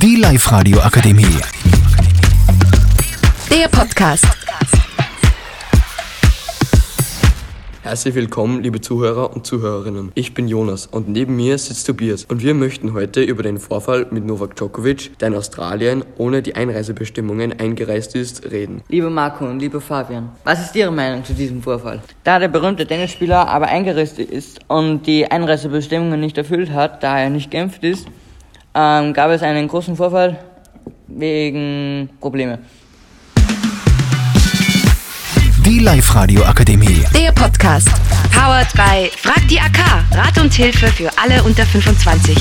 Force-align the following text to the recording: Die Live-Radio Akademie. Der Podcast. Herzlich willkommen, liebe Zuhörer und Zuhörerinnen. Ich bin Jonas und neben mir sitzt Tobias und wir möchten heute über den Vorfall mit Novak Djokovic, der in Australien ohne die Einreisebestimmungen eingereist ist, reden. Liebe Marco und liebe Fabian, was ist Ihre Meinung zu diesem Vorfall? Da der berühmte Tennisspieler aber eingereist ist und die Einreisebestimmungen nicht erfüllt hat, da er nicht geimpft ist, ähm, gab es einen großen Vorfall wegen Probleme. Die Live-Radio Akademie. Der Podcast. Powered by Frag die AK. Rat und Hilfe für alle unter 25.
Die 0.00 0.14
Live-Radio 0.14 0.78
Akademie. 0.78 1.24
Der 3.50 3.66
Podcast. 3.66 4.24
Herzlich 7.82 8.14
willkommen, 8.14 8.62
liebe 8.62 8.80
Zuhörer 8.80 9.34
und 9.34 9.44
Zuhörerinnen. 9.44 10.12
Ich 10.14 10.34
bin 10.34 10.46
Jonas 10.46 10.86
und 10.86 11.08
neben 11.08 11.34
mir 11.34 11.58
sitzt 11.58 11.88
Tobias 11.88 12.26
und 12.26 12.44
wir 12.44 12.54
möchten 12.54 12.92
heute 12.92 13.22
über 13.22 13.42
den 13.42 13.58
Vorfall 13.58 14.06
mit 14.12 14.24
Novak 14.24 14.54
Djokovic, 14.54 15.18
der 15.18 15.28
in 15.28 15.34
Australien 15.34 16.04
ohne 16.16 16.42
die 16.42 16.54
Einreisebestimmungen 16.54 17.58
eingereist 17.58 18.14
ist, 18.14 18.48
reden. 18.52 18.82
Liebe 18.88 19.10
Marco 19.10 19.46
und 19.46 19.58
liebe 19.58 19.80
Fabian, 19.80 20.28
was 20.44 20.60
ist 20.60 20.76
Ihre 20.76 20.92
Meinung 20.92 21.24
zu 21.24 21.32
diesem 21.32 21.60
Vorfall? 21.60 22.00
Da 22.22 22.38
der 22.38 22.48
berühmte 22.48 22.86
Tennisspieler 22.86 23.48
aber 23.48 23.66
eingereist 23.66 24.20
ist 24.20 24.60
und 24.68 25.08
die 25.08 25.28
Einreisebestimmungen 25.28 26.20
nicht 26.20 26.38
erfüllt 26.38 26.70
hat, 26.70 27.02
da 27.02 27.18
er 27.18 27.30
nicht 27.30 27.50
geimpft 27.50 27.82
ist, 27.82 28.06
ähm, 28.74 29.12
gab 29.12 29.30
es 29.30 29.42
einen 29.42 29.68
großen 29.68 29.96
Vorfall 29.96 30.38
wegen 31.06 32.10
Probleme. 32.20 32.58
Die 35.64 35.80
Live-Radio 35.80 36.44
Akademie. 36.44 37.04
Der 37.14 37.32
Podcast. 37.32 37.88
Powered 38.32 38.72
by 38.74 39.10
Frag 39.16 39.46
die 39.48 39.60
AK. 39.60 39.78
Rat 40.12 40.38
und 40.38 40.52
Hilfe 40.54 40.86
für 40.88 41.10
alle 41.18 41.42
unter 41.42 41.66
25. 41.66 42.36